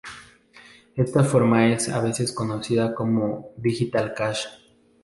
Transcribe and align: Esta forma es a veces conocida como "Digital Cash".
Esta 0.95 1.23
forma 1.23 1.67
es 1.71 1.87
a 1.89 2.01
veces 2.01 2.31
conocida 2.33 2.95
como 2.95 3.51
"Digital 3.57 4.15
Cash". 4.15 4.45